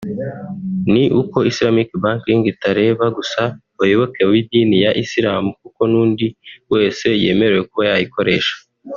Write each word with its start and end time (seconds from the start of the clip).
ni 0.93 1.03
uko 1.21 1.37
“Islamic 1.51 1.89
Banking” 2.03 2.41
itareba 2.53 3.05
gusa 3.17 3.41
abayoboke 3.75 4.21
b’idini 4.29 4.75
ya 4.85 4.91
Islam 5.03 5.43
kuko 5.61 5.81
n’undi 5.91 6.25
wese 6.73 7.05
yemerewe 7.23 7.61
kuba 7.69 7.83
yayikoresha 7.91 8.55